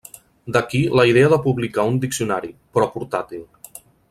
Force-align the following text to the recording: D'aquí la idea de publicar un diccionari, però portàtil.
D'aquí 0.55 0.79
la 0.99 1.05
idea 1.11 1.29
de 1.33 1.39
publicar 1.45 1.85
un 1.93 2.01
diccionari, 2.07 2.53
però 2.79 2.91
portàtil. 2.97 3.47